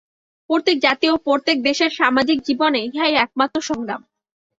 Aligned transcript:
প্রত্যেক 0.49 0.77
জাতি 0.79 1.05
ও 1.09 1.25
প্রত্যেক 1.25 1.57
দেশের 1.67 1.91
সামাজিক 1.99 2.37
জীবনে 2.47 2.79
ইহাই 2.87 3.13
একমাত্র 3.25 3.57
সংগ্রাম। 3.69 4.01